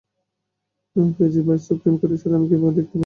[1.15, 2.99] ফেজি ভাই, সুপ্রিম কোর্টের সাথে আমি কিভাবে দেখা করতে পারি?